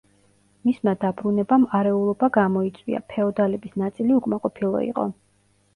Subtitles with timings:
[0.69, 5.11] მისმა დაბრუნებამ არეულობა გამოიწვია, ფეოდალების ნაწილი უკმაყოფილო იყო.